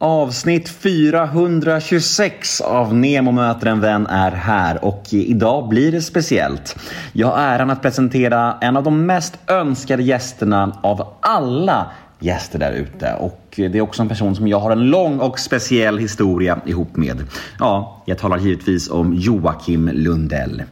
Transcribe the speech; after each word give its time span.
Avsnitt 0.00 0.68
426 0.68 2.60
av 2.60 2.94
Nemo 2.94 3.32
möter 3.32 3.66
en 3.66 3.80
vän 3.80 4.06
är 4.06 4.30
här 4.30 4.84
och 4.84 5.02
idag 5.10 5.68
blir 5.68 5.92
det 5.92 6.02
speciellt. 6.02 6.76
Jag 7.12 7.26
har 7.26 7.38
äran 7.38 7.70
att 7.70 7.82
presentera 7.82 8.54
en 8.60 8.76
av 8.76 8.82
de 8.82 9.06
mest 9.06 9.38
önskade 9.46 10.02
gästerna 10.02 10.78
av 10.82 11.14
alla 11.20 11.90
gäster 12.18 12.58
där 12.58 12.72
ute. 12.72 13.14
Och 13.14 13.44
det 13.56 13.78
är 13.78 13.80
också 13.80 14.02
en 14.02 14.08
person 14.08 14.36
som 14.36 14.48
jag 14.48 14.60
har 14.60 14.70
en 14.70 14.90
lång 14.90 15.18
och 15.18 15.38
speciell 15.38 15.98
historia 15.98 16.60
ihop 16.66 16.96
med. 16.96 17.24
Ja, 17.58 18.02
jag 18.06 18.18
talar 18.18 18.38
givetvis 18.38 18.90
om 18.90 19.14
Joakim 19.14 19.90
Lundell. 19.92 20.62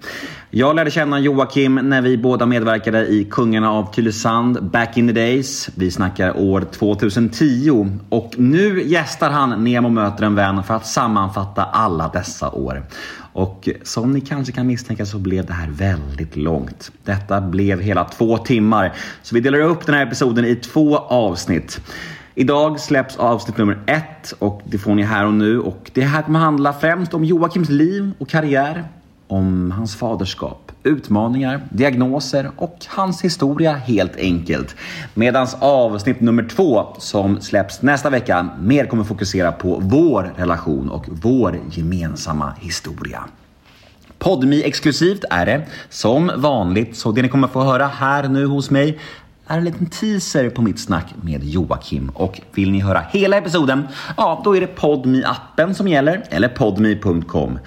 Jag 0.50 0.76
lärde 0.76 0.90
känna 0.90 1.18
Joakim 1.18 1.74
när 1.74 2.02
vi 2.02 2.18
båda 2.18 2.46
medverkade 2.46 3.06
i 3.06 3.24
Kungarna 3.24 3.70
av 3.70 3.92
Tylösand 3.94 4.62
back 4.62 4.96
in 4.96 5.06
the 5.06 5.12
days. 5.12 5.68
Vi 5.74 5.90
snackar 5.90 6.36
år 6.36 6.60
2010 6.60 7.88
och 8.08 8.34
nu 8.36 8.82
gästar 8.82 9.30
han 9.30 9.64
Nemo 9.64 9.88
möter 9.88 10.24
en 10.24 10.34
vän 10.34 10.62
för 10.62 10.74
att 10.74 10.86
sammanfatta 10.86 11.64
alla 11.64 12.08
dessa 12.08 12.50
år. 12.50 12.82
Och 13.32 13.68
som 13.82 14.12
ni 14.12 14.20
kanske 14.20 14.52
kan 14.52 14.66
misstänka 14.66 15.06
så 15.06 15.18
blev 15.18 15.46
det 15.46 15.52
här 15.52 15.68
väldigt 15.68 16.36
långt. 16.36 16.92
Detta 17.04 17.40
blev 17.40 17.80
hela 17.80 18.04
två 18.04 18.38
timmar, 18.38 18.92
så 19.22 19.34
vi 19.34 19.40
delar 19.40 19.60
upp 19.60 19.86
den 19.86 19.94
här 19.94 20.06
episoden 20.06 20.44
i 20.44 20.56
två 20.56 20.96
avsnitt. 20.96 21.80
Idag 22.34 22.80
släpps 22.80 23.16
avsnitt 23.16 23.58
nummer 23.58 23.78
ett 23.86 24.34
och 24.38 24.62
det 24.64 24.78
får 24.78 24.94
ni 24.94 25.02
här 25.02 25.26
och 25.26 25.34
nu. 25.34 25.60
Och 25.60 25.90
det 25.94 26.02
här 26.02 26.22
kommer 26.22 26.38
handla 26.38 26.72
främst 26.72 27.14
om 27.14 27.24
Joakims 27.24 27.68
liv 27.68 28.12
och 28.18 28.28
karriär, 28.28 28.84
om 29.28 29.70
hans 29.70 29.96
faderskap, 29.96 30.72
utmaningar, 30.82 31.60
diagnoser 31.70 32.50
och 32.56 32.78
hans 32.88 33.24
historia 33.24 33.72
helt 33.72 34.16
enkelt. 34.16 34.76
Medans 35.14 35.56
avsnitt 35.60 36.20
nummer 36.20 36.42
två 36.42 36.86
som 36.98 37.40
släpps 37.40 37.82
nästa 37.82 38.10
vecka 38.10 38.48
mer 38.60 38.86
kommer 38.86 39.04
fokusera 39.04 39.52
på 39.52 39.80
vår 39.82 40.32
relation 40.36 40.90
och 40.90 41.06
vår 41.08 41.58
gemensamma 41.70 42.52
historia. 42.60 43.24
Podmi 44.18 44.62
exklusivt 44.62 45.24
är 45.30 45.46
det 45.46 45.66
som 45.88 46.30
vanligt, 46.36 46.96
så 46.96 47.12
det 47.12 47.22
ni 47.22 47.28
kommer 47.28 47.48
få 47.48 47.60
höra 47.60 47.86
här 47.86 48.28
nu 48.28 48.46
hos 48.46 48.70
mig 48.70 48.98
är 49.46 49.58
en 49.58 49.64
liten 49.64 49.86
teaser 49.86 50.50
på 50.50 50.62
mitt 50.62 50.80
snack 50.80 51.14
med 51.22 51.44
Joakim. 51.44 52.08
Och 52.14 52.40
vill 52.54 52.70
ni 52.70 52.80
höra 52.80 53.02
hela 53.10 53.36
episoden, 53.36 53.88
ja 54.16 54.40
då 54.44 54.56
är 54.56 54.60
det 54.60 54.66
podmi 54.66 55.24
appen 55.24 55.74
som 55.74 55.88
gäller, 55.88 56.24
eller 56.30 56.48
podmi.com. 56.48 57.58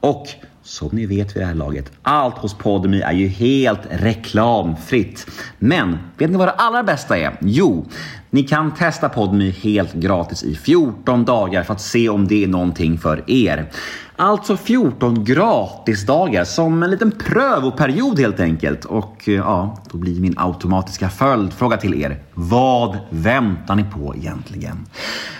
Och 0.00 0.26
som 0.62 0.88
ni 0.92 1.06
vet 1.06 1.36
vid 1.36 1.42
det 1.42 1.46
här 1.46 1.54
laget, 1.54 1.92
allt 2.02 2.38
hos 2.38 2.54
Podmi 2.54 3.00
är 3.00 3.12
ju 3.12 3.28
helt 3.28 3.80
reklamfritt. 3.90 5.26
Men 5.58 5.98
vet 6.18 6.30
ni 6.30 6.36
vad 6.36 6.48
det 6.48 6.52
allra 6.52 6.82
bästa 6.82 7.18
är? 7.18 7.36
Jo, 7.40 7.86
ni 8.30 8.42
kan 8.42 8.74
testa 8.74 9.08
Podmy 9.08 9.50
helt 9.50 9.94
gratis 9.94 10.42
i 10.42 10.54
14 10.54 11.24
dagar 11.24 11.62
för 11.62 11.74
att 11.74 11.80
se 11.80 12.08
om 12.08 12.28
det 12.28 12.44
är 12.44 12.48
någonting 12.48 12.98
för 12.98 13.30
er. 13.30 13.70
Alltså 14.16 14.56
14 14.56 15.24
gratisdagar 15.24 16.44
som 16.44 16.82
en 16.82 16.90
liten 16.90 17.10
prövoperiod 17.10 18.18
helt 18.18 18.40
enkelt. 18.40 18.84
Och 18.84 19.28
eh, 19.28 19.34
ja, 19.34 19.78
då 19.92 19.98
blir 19.98 20.20
min 20.20 20.34
automatiska 20.36 21.08
följdfråga 21.08 21.76
till 21.76 22.02
er. 22.02 22.22
Vad 22.34 22.98
väntar 23.10 23.74
ni 23.74 23.84
på 23.84 24.14
egentligen? 24.16 24.86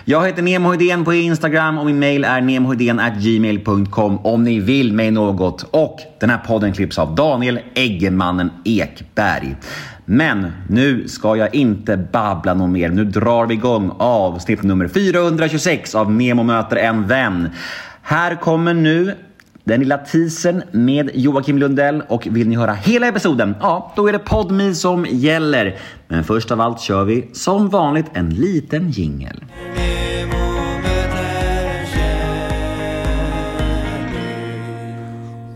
Jag 0.05 0.27
heter 0.27 0.43
Nemohedén 0.43 1.05
på 1.05 1.15
Instagram 1.15 1.79
och 1.79 1.87
min 1.87 1.99
mail 1.99 2.25
är 2.25 3.21
gmail.com 3.21 4.19
om 4.19 4.45
ni 4.45 4.61
vill 4.61 4.93
mig 4.93 5.11
något. 5.11 5.63
Och 5.71 6.01
den 6.21 6.31
här 6.31 6.39
podden 6.39 6.73
klipps 6.73 6.99
av 6.99 7.15
Daniel 7.15 7.61
Eggemannen 7.75 8.51
Ekberg. 8.65 9.57
Men 10.13 10.53
nu 10.69 11.09
ska 11.09 11.37
jag 11.37 11.55
inte 11.55 11.97
babbla 11.97 12.55
något 12.55 12.71
mer. 12.71 12.89
Nu 12.89 13.05
drar 13.05 13.47
vi 13.47 13.55
igång 13.55 13.93
avsnitt 13.99 14.63
nummer 14.63 14.89
426 14.89 15.95
av 15.95 16.13
Nemo 16.13 16.43
möter 16.43 16.77
en 16.77 17.07
vän. 17.07 17.49
Här 18.03 18.35
kommer 18.35 18.75
nu 18.75 19.15
den 19.65 19.81
lilla 19.81 19.99
teasern 19.99 20.63
med 20.71 21.11
Joakim 21.15 21.59
Lundell 21.59 22.03
och 22.09 22.29
vill 22.31 22.49
ni 22.49 22.57
höra 22.57 22.73
hela 22.73 23.07
episoden? 23.07 23.55
Ja, 23.61 23.93
då 23.97 24.09
är 24.09 24.13
det 24.13 24.19
PodMe 24.19 24.75
som 24.75 25.07
gäller. 25.11 25.77
Men 26.09 26.25
först 26.25 26.51
av 26.51 26.61
allt 26.61 26.81
kör 26.81 27.05
vi 27.05 27.31
som 27.33 27.69
vanligt 27.69 28.07
en 28.13 28.31
liten 28.31 28.91
jingel. 28.91 29.45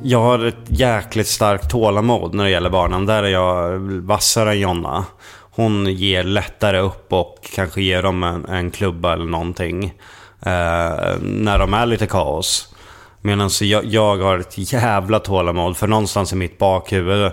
Jag 0.06 0.20
har 0.20 0.44
ett 0.44 0.64
jäkligt 0.66 1.26
starkt 1.26 1.70
tålamod 1.70 2.34
när 2.34 2.44
det 2.44 2.50
gäller 2.50 2.70
barnen. 2.70 3.06
Där 3.06 3.22
är 3.22 3.28
jag 3.28 3.78
vassare 3.78 4.50
än 4.50 4.60
Jonna. 4.60 5.04
Hon 5.50 5.86
ger 5.86 6.24
lättare 6.24 6.78
upp 6.78 7.12
och 7.12 7.50
kanske 7.54 7.82
ger 7.82 8.02
dem 8.02 8.22
en, 8.22 8.44
en 8.44 8.70
klubba 8.70 9.12
eller 9.12 9.24
någonting. 9.24 9.84
Eh, 10.40 11.16
när 11.20 11.58
de 11.58 11.74
är 11.74 11.86
lite 11.86 12.06
kaos. 12.06 12.74
Medan 13.20 13.50
jag, 13.60 13.84
jag 13.84 14.16
har 14.16 14.38
ett 14.38 14.72
jävla 14.72 15.20
tålamod. 15.20 15.76
För 15.76 15.86
någonstans 15.86 16.32
i 16.32 16.36
mitt 16.36 16.58
bakhuvud 16.58 17.32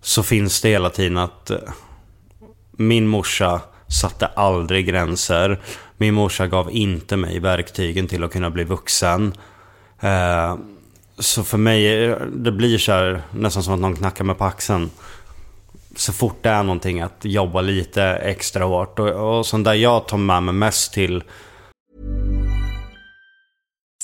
så 0.00 0.22
finns 0.22 0.60
det 0.60 0.68
hela 0.68 0.90
tiden 0.90 1.18
att 1.18 1.50
eh, 1.50 1.58
min 2.72 3.06
morsa 3.06 3.60
satte 3.88 4.26
aldrig 4.26 4.86
gränser. 4.86 5.60
Min 5.96 6.14
morsa 6.14 6.46
gav 6.46 6.70
inte 6.70 7.16
mig 7.16 7.40
verktygen 7.40 8.06
till 8.08 8.24
att 8.24 8.32
kunna 8.32 8.50
bli 8.50 8.64
vuxen. 8.64 9.34
Eh, 10.00 10.56
så 11.18 11.42
för 11.42 11.58
mig, 11.58 12.08
det 12.32 12.52
blir 12.52 12.78
så 12.78 12.92
här, 12.92 13.22
nästan 13.30 13.62
som 13.62 13.74
att 13.74 13.80
någon 13.80 13.96
knackar 13.96 14.24
mig 14.24 14.36
på 14.36 14.44
axeln. 14.44 14.90
Så 15.96 16.12
fort 16.12 16.42
det 16.42 16.48
är 16.48 16.62
någonting 16.62 17.00
att 17.00 17.24
jobba 17.24 17.60
lite 17.60 18.02
extra 18.02 18.64
hårt. 18.64 18.98
Och, 18.98 19.08
och 19.08 19.46
sånt 19.46 19.64
där 19.64 19.74
jag 19.74 20.08
tar 20.08 20.16
med 20.16 20.42
mig 20.42 20.54
mest 20.54 20.92
till. 20.92 21.22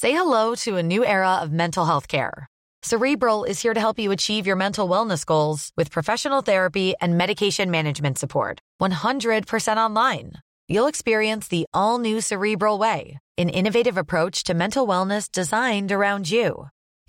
Say 0.01 0.13
hello 0.13 0.57
to 0.57 0.79
a 0.79 0.83
new 0.83 1.05
era 1.05 1.43
of 1.45 1.51
mental 1.51 1.87
health 1.87 2.09
care. 2.09 2.47
Cerebral 2.85 3.45
is 3.45 3.63
here 3.63 3.75
to 3.75 3.81
help 3.81 3.99
you 3.99 4.11
achieve 4.13 4.49
your 4.49 4.57
mental 4.57 4.89
wellness 4.89 5.25
goals 5.25 5.71
with 5.77 5.93
professional 5.93 6.43
therapy 6.43 6.95
and 7.01 7.17
medication 7.17 7.71
management 7.71 8.19
support. 8.19 8.59
100% 8.83 9.77
online. 9.77 10.33
You'll 10.69 10.89
experience 10.89 11.47
the 11.47 11.67
all 11.73 12.01
new 12.01 12.21
Cerebral 12.21 12.79
Way, 12.79 13.19
an 13.39 13.49
innovative 13.49 13.97
approach 13.97 14.43
to 14.45 14.55
mental 14.55 14.87
wellness 14.89 15.31
designed 15.31 15.93
around 15.93 16.29
you. 16.29 16.69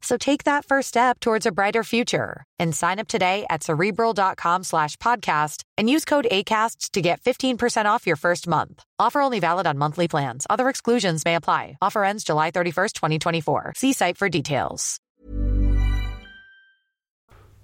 So 0.00 0.16
take 0.16 0.44
that 0.44 0.64
first 0.64 0.88
step 0.88 1.20
towards 1.20 1.46
a 1.46 1.52
brighter 1.52 1.84
future 1.84 2.44
and 2.58 2.74
sign 2.74 2.98
up 2.98 3.08
today 3.08 3.44
at 3.50 3.62
cerebral.com 3.62 4.64
slash 4.64 4.96
podcast 4.96 5.62
and 5.76 5.90
use 5.90 6.04
code 6.04 6.26
ACasts 6.30 6.90
to 6.92 7.00
get 7.00 7.20
15% 7.20 7.86
off 7.86 8.06
your 8.06 8.16
first 8.16 8.46
month. 8.46 8.82
Offer 8.98 9.20
only 9.20 9.40
valid 9.40 9.66
on 9.66 9.78
monthly 9.78 10.08
plans. 10.08 10.46
Other 10.48 10.68
exclusions 10.68 11.24
may 11.24 11.34
apply. 11.34 11.76
Offer 11.82 12.04
ends 12.04 12.24
July 12.24 12.50
31st, 12.50 12.92
2024. 12.92 13.72
See 13.76 13.92
site 13.92 14.16
for 14.16 14.28
details. 14.28 14.98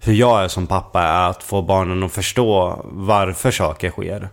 Hur 0.06 0.12
jag 0.12 0.44
är 0.44 0.48
som 0.48 0.66
pappa 0.66 1.02
är 1.02 1.30
att 1.30 1.42
få 1.42 1.62
barnen 1.62 2.02
att 2.02 2.12
förstå 2.12 2.80
varför 2.84 3.50
saker 3.50 3.90
sker. 3.90 4.28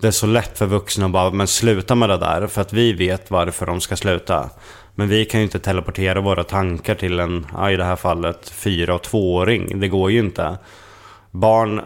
Det 0.00 0.06
är 0.06 0.10
så 0.10 0.26
lätt 0.26 0.58
för 0.58 0.66
vuxna 0.66 1.06
att 1.06 1.12
bara, 1.12 1.30
men 1.30 1.46
sluta 1.46 1.94
med 1.94 2.08
det 2.08 2.16
där. 2.16 2.46
För 2.46 2.60
att 2.60 2.72
vi 2.72 2.92
vet 2.92 3.30
varför 3.30 3.66
de 3.66 3.80
ska 3.80 3.96
sluta. 3.96 4.50
Men 4.94 5.08
vi 5.08 5.24
kan 5.24 5.40
ju 5.40 5.44
inte 5.44 5.58
teleportera 5.58 6.20
våra 6.20 6.44
tankar 6.44 6.94
till 6.94 7.20
en, 7.20 7.46
i 7.72 7.76
det 7.76 7.84
här 7.84 7.96
fallet, 7.96 8.50
fyra 8.50 8.94
och 8.94 9.02
tvååring. 9.02 9.80
Det 9.80 9.88
går 9.88 10.10
ju 10.10 10.18
inte. 10.18 10.58
Barn 11.30 11.80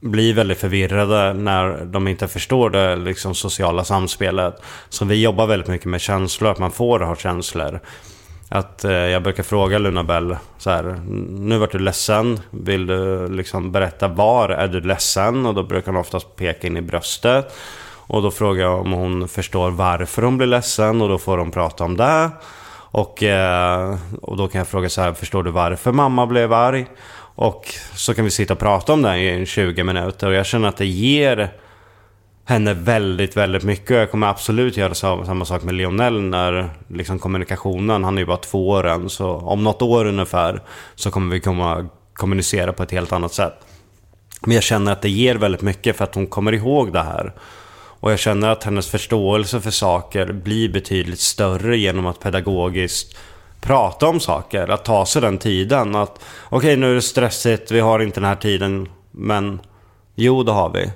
blir 0.00 0.34
väldigt 0.34 0.58
förvirrade 0.58 1.32
när 1.34 1.84
de 1.84 2.08
inte 2.08 2.28
förstår 2.28 2.70
det 2.70 2.96
liksom, 2.96 3.34
sociala 3.34 3.84
samspelet. 3.84 4.62
Så 4.88 5.04
vi 5.04 5.22
jobbar 5.22 5.46
väldigt 5.46 5.68
mycket 5.68 5.86
med 5.86 6.00
känslor, 6.00 6.50
att 6.50 6.58
man 6.58 6.70
får 6.70 7.00
ha 7.00 7.16
känslor. 7.16 7.80
Att 8.54 8.84
eh, 8.84 8.92
jag 8.92 9.22
brukar 9.22 9.42
fråga 9.42 9.78
Luna 9.78 10.04
Bell 10.04 10.36
så 10.58 10.70
här, 10.70 11.00
nu 11.30 11.58
vart 11.58 11.72
du 11.72 11.78
ledsen, 11.78 12.40
vill 12.50 12.86
du 12.86 13.28
liksom 13.28 13.72
berätta 13.72 14.08
var 14.08 14.48
är 14.48 14.68
du 14.68 14.80
ledsen? 14.80 15.46
Och 15.46 15.54
då 15.54 15.62
brukar 15.62 15.92
hon 15.92 16.00
oftast 16.00 16.36
peka 16.36 16.66
in 16.66 16.76
i 16.76 16.82
bröstet. 16.82 17.56
Och 18.06 18.22
då 18.22 18.30
frågar 18.30 18.62
jag 18.62 18.80
om 18.80 18.92
hon 18.92 19.28
förstår 19.28 19.70
varför 19.70 20.22
hon 20.22 20.36
blir 20.36 20.46
ledsen 20.46 21.02
och 21.02 21.08
då 21.08 21.18
får 21.18 21.38
hon 21.38 21.50
prata 21.50 21.84
om 21.84 21.96
det. 21.96 22.30
Och, 22.90 23.22
eh, 23.22 23.96
och 24.22 24.36
då 24.36 24.48
kan 24.48 24.58
jag 24.58 24.68
fråga 24.68 24.88
så 24.88 25.00
här, 25.00 25.12
förstår 25.12 25.42
du 25.42 25.50
varför 25.50 25.92
mamma 25.92 26.26
blev 26.26 26.52
arg? 26.52 26.86
Och 27.34 27.74
så 27.94 28.14
kan 28.14 28.24
vi 28.24 28.30
sitta 28.30 28.52
och 28.54 28.60
prata 28.60 28.92
om 28.92 29.02
det 29.02 29.18
i 29.18 29.46
20 29.46 29.84
minuter 29.84 30.26
och 30.26 30.34
jag 30.34 30.46
känner 30.46 30.68
att 30.68 30.76
det 30.76 30.86
ger 30.86 31.52
henne 32.44 32.74
väldigt, 32.74 33.36
väldigt 33.36 33.62
mycket. 33.62 33.90
Jag 33.90 34.10
kommer 34.10 34.26
absolut 34.26 34.76
göra 34.76 34.94
samma 34.94 35.44
sak 35.44 35.62
med 35.62 35.74
Lionel 35.74 36.22
när 36.22 36.70
liksom 36.88 37.18
kommunikationen, 37.18 38.04
han 38.04 38.16
är 38.16 38.22
ju 38.22 38.26
bara 38.26 38.36
två 38.36 38.68
år 38.68 38.86
än, 38.86 39.10
så 39.10 39.30
om 39.30 39.64
något 39.64 39.82
år 39.82 40.04
ungefär 40.04 40.62
så 40.94 41.10
kommer 41.10 41.34
vi 41.34 41.40
komma 41.40 41.88
kommunicera 42.14 42.72
på 42.72 42.82
ett 42.82 42.90
helt 42.90 43.12
annat 43.12 43.32
sätt. 43.32 43.54
Men 44.40 44.54
jag 44.54 44.62
känner 44.62 44.92
att 44.92 45.02
det 45.02 45.10
ger 45.10 45.34
väldigt 45.34 45.62
mycket 45.62 45.96
för 45.96 46.04
att 46.04 46.14
hon 46.14 46.26
kommer 46.26 46.52
ihåg 46.52 46.92
det 46.92 47.02
här. 47.02 47.32
Och 48.00 48.12
jag 48.12 48.18
känner 48.18 48.48
att 48.48 48.64
hennes 48.64 48.90
förståelse 48.90 49.60
för 49.60 49.70
saker 49.70 50.32
blir 50.32 50.72
betydligt 50.72 51.20
större 51.20 51.76
genom 51.76 52.06
att 52.06 52.20
pedagogiskt 52.20 53.16
prata 53.60 54.06
om 54.06 54.20
saker. 54.20 54.68
Att 54.68 54.84
ta 54.84 55.06
sig 55.06 55.22
den 55.22 55.38
tiden. 55.38 55.94
Att 55.94 56.20
okej, 56.44 56.56
okay, 56.56 56.76
nu 56.76 56.90
är 56.90 56.94
det 56.94 57.02
stressigt, 57.02 57.70
vi 57.70 57.80
har 57.80 58.00
inte 58.00 58.20
den 58.20 58.28
här 58.28 58.36
tiden. 58.36 58.88
Men 59.10 59.60
jo, 60.14 60.42
det 60.42 60.52
har 60.52 60.70
vi. 60.70 60.90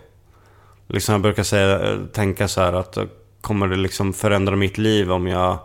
Liksom 0.89 1.13
jag 1.13 1.23
brukar 1.23 1.43
säga, 1.43 1.99
tänka 2.13 2.49
så 2.49 2.61
här 2.61 2.73
att 2.73 2.99
kommer 3.41 3.69
det 3.69 3.77
liksom 3.77 4.13
förändra 4.13 4.57
mitt 4.57 4.79
liv 4.79 5.13
om 5.13 5.27
jag 5.27 5.59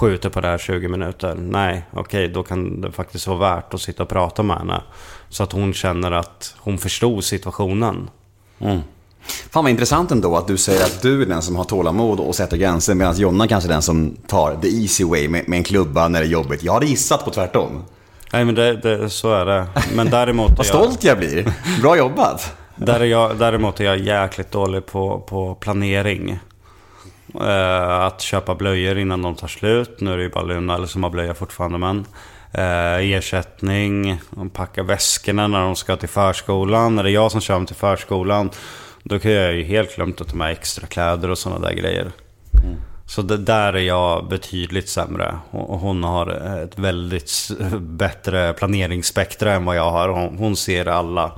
skjuter 0.00 0.28
på 0.28 0.40
det 0.40 0.48
här 0.48 0.58
20 0.58 0.88
minuter? 0.88 1.34
Nej, 1.34 1.86
okej, 1.92 2.00
okay, 2.00 2.34
då 2.34 2.42
kan 2.42 2.80
det 2.80 2.92
faktiskt 2.92 3.26
vara 3.26 3.38
värt 3.38 3.74
att 3.74 3.80
sitta 3.80 4.02
och 4.02 4.08
prata 4.08 4.42
med 4.42 4.58
henne. 4.58 4.82
Så 5.28 5.42
att 5.42 5.52
hon 5.52 5.72
känner 5.72 6.12
att 6.12 6.54
hon 6.58 6.78
förstod 6.78 7.24
situationen. 7.24 8.10
Mm. 8.58 8.80
Fan 9.50 9.64
vad 9.64 9.70
intressant 9.70 10.10
ändå 10.10 10.36
att 10.36 10.46
du 10.46 10.56
säger 10.56 10.84
att 10.84 11.02
du 11.02 11.22
är 11.22 11.26
den 11.26 11.42
som 11.42 11.56
har 11.56 11.64
tålamod 11.64 12.20
och 12.20 12.34
sätter 12.34 12.56
gränser 12.56 12.94
medan 12.94 13.16
Jonna 13.16 13.48
kanske 13.48 13.68
är 13.68 13.72
den 13.72 13.82
som 13.82 14.16
tar 14.26 14.56
the 14.62 14.68
easy 14.68 15.04
way 15.04 15.28
med, 15.28 15.48
med 15.48 15.56
en 15.56 15.64
klubba 15.64 16.08
när 16.08 16.20
det 16.20 16.26
är 16.26 16.30
jobbigt. 16.30 16.62
Jag 16.62 16.72
hade 16.72 16.86
gissat 16.86 17.24
på 17.24 17.30
tvärtom. 17.30 17.84
Nej 18.32 18.44
men 18.44 18.54
det, 18.54 18.76
det, 18.76 19.10
så 19.10 19.32
är 19.32 19.46
det. 19.46 19.66
Men 19.94 20.10
däremot... 20.10 20.50
vad 20.56 20.66
stolt 20.66 21.04
jag 21.04 21.18
blir. 21.18 21.52
Bra 21.80 21.96
jobbat. 21.96 22.56
Där 22.76 23.00
är 23.00 23.04
jag, 23.04 23.36
däremot 23.38 23.80
är 23.80 23.84
jag 23.84 23.98
jäkligt 23.98 24.52
dålig 24.52 24.86
på, 24.86 25.20
på 25.20 25.54
planering. 25.54 26.38
Uh, 27.34 27.90
att 27.90 28.20
köpa 28.20 28.54
blöjor 28.54 28.98
innan 28.98 29.22
de 29.22 29.34
tar 29.34 29.48
slut. 29.48 30.00
Nu 30.00 30.12
är 30.12 30.16
det 30.16 30.22
ju 30.22 30.30
bara 30.30 30.44
Luna 30.44 30.74
eller 30.74 30.86
som 30.86 31.02
har 31.02 31.10
blöja 31.10 31.34
fortfarande 31.34 31.78
men. 31.78 32.06
Uh, 32.58 33.12
ersättning, 33.12 34.20
packa 34.52 34.82
väskorna 34.82 35.48
när 35.48 35.60
de 35.60 35.76
ska 35.76 35.96
till 35.96 36.08
förskolan. 36.08 36.96
När 36.96 37.02
det 37.02 37.10
är 37.10 37.14
jag 37.14 37.32
som 37.32 37.40
kör 37.40 37.54
dem 37.54 37.66
till 37.66 37.76
förskolan. 37.76 38.50
Då 39.02 39.18
kan 39.18 39.30
jag 39.30 39.54
ju 39.54 39.62
helt 39.62 39.96
glömt 39.96 40.20
att 40.20 40.28
ta 40.28 40.36
med 40.36 40.52
extra 40.52 40.86
kläder 40.86 41.30
och 41.30 41.38
sådana 41.38 41.68
där 41.68 41.74
grejer. 41.74 42.12
Mm. 42.64 42.76
Så 43.06 43.22
det, 43.22 43.36
där 43.36 43.72
är 43.72 43.82
jag 43.82 44.28
betydligt 44.28 44.88
sämre. 44.88 45.38
Och 45.50 45.78
hon 45.78 46.04
har 46.04 46.30
ett 46.64 46.78
väldigt 46.78 47.50
bättre 47.78 48.52
planeringsspektra 48.52 49.52
än 49.54 49.64
vad 49.64 49.76
jag 49.76 49.90
har. 49.90 50.08
Hon, 50.08 50.38
hon 50.38 50.56
ser 50.56 50.86
alla. 50.86 51.32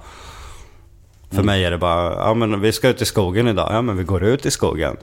För 1.28 1.36
mm. 1.36 1.46
mig 1.46 1.64
är 1.64 1.70
det 1.70 1.78
bara, 1.78 2.14
ja 2.14 2.34
men 2.34 2.60
vi 2.60 2.72
ska 2.72 2.88
ut 2.88 3.02
i 3.02 3.04
skogen 3.04 3.48
idag. 3.48 3.68
Ja 3.72 3.82
men 3.82 3.96
vi 3.96 4.04
går 4.04 4.24
ut 4.24 4.46
i 4.46 4.50
skogen. 4.50 4.96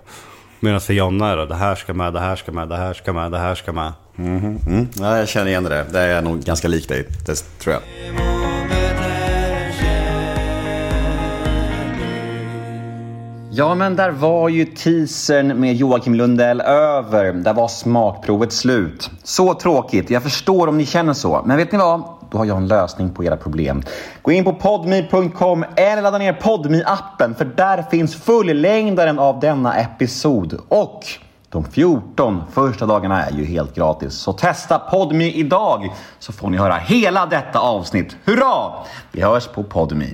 Medan 0.59 0.81
för 0.81 0.93
Jonna 0.93 1.31
är 1.31 1.37
det, 1.37 1.45
det 1.45 1.55
här 1.55 1.75
ska 1.75 1.93
med, 1.93 2.13
det 2.13 2.19
här 2.19 2.35
ska 2.35 2.51
med, 2.51 2.69
det 2.69 2.77
här 2.77 2.93
ska 2.93 3.13
med, 3.13 3.31
det 3.31 3.37
här 3.37 3.55
ska 3.55 3.71
med. 3.73 3.93
Mm. 4.17 4.57
Mm. 4.67 4.87
Ja, 4.99 5.17
jag 5.17 5.27
känner 5.27 5.47
igen 5.47 5.63
det. 5.63 5.85
Det 5.91 5.99
är 5.99 6.21
nog 6.21 6.39
ganska 6.39 6.67
likt 6.67 6.89
dig, 6.89 7.07
det 7.25 7.35
tror 7.59 7.73
jag. 7.73 7.81
Ja, 13.57 13.75
men 13.75 13.95
där 13.95 14.11
var 14.11 14.49
ju 14.49 14.65
teasern 14.65 15.59
med 15.59 15.75
Joakim 15.75 16.15
Lundell 16.15 16.61
över. 16.61 17.33
Där 17.33 17.53
var 17.53 17.67
smakprovet 17.67 18.53
slut. 18.53 19.09
Så 19.23 19.53
tråkigt. 19.53 20.09
Jag 20.09 20.23
förstår 20.23 20.67
om 20.67 20.77
ni 20.77 20.85
känner 20.85 21.13
så. 21.13 21.43
Men 21.45 21.57
vet 21.57 21.71
ni 21.71 21.77
vad? 21.77 22.03
Då 22.31 22.37
har 22.37 22.45
jag 22.45 22.57
en 22.57 22.67
lösning 22.67 23.09
på 23.09 23.23
era 23.23 23.37
problem. 23.37 23.83
Gå 24.21 24.31
in 24.31 24.43
på 24.43 24.53
podme.com 24.53 25.65
eller 25.75 26.01
ladda 26.01 26.17
ner 26.17 26.33
podme 26.33 26.83
appen 26.85 27.35
för 27.35 27.45
där 27.45 27.83
finns 27.91 28.15
fullängdaren 28.15 29.19
av 29.19 29.39
denna 29.39 29.75
episod. 29.75 30.59
Och 30.67 31.03
de 31.49 31.65
14 31.65 32.43
första 32.51 32.85
dagarna 32.85 33.25
är 33.25 33.31
ju 33.31 33.45
helt 33.45 33.75
gratis. 33.75 34.13
Så 34.13 34.33
testa 34.33 34.79
Podme 34.79 35.29
idag 35.29 35.93
så 36.19 36.33
får 36.33 36.49
ni 36.49 36.57
höra 36.57 36.75
hela 36.75 37.25
detta 37.25 37.59
avsnitt. 37.59 38.17
Hurra! 38.25 38.73
Vi 39.11 39.21
hörs 39.21 39.47
på 39.47 39.63
Podme. 39.63 40.05